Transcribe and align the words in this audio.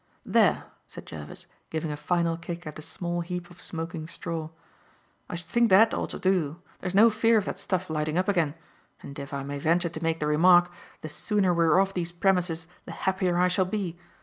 "There," 0.25 0.63
said 0.87 1.05
Jervis, 1.05 1.45
giving 1.69 1.91
a 1.91 1.95
final 1.95 2.35
kick 2.35 2.65
at 2.65 2.79
a 2.79 2.81
small 2.81 3.21
heap 3.21 3.51
of 3.51 3.61
smoking 3.61 4.07
straw, 4.07 4.49
"I 5.29 5.35
should 5.35 5.45
think 5.45 5.69
that 5.69 5.93
ought 5.93 6.09
to 6.09 6.17
do. 6.17 6.59
There's 6.79 6.95
no 6.95 7.11
fear 7.11 7.37
of 7.37 7.45
that 7.45 7.59
stuff 7.59 7.87
lighting 7.87 8.17
up 8.17 8.27
again. 8.27 8.55
And, 9.03 9.19
if 9.19 9.31
I 9.31 9.43
may 9.43 9.59
venture 9.59 9.89
to 9.89 10.01
make 10.03 10.19
the 10.19 10.25
remark, 10.25 10.71
the 11.01 11.09
sooner 11.09 11.53
we 11.53 11.65
are 11.65 11.79
off 11.79 11.93
these 11.93 12.11
premises 12.11 12.65
the 12.85 12.91
happier 12.91 13.37
I 13.37 13.47
shall 13.47 13.65
be. 13.65 13.95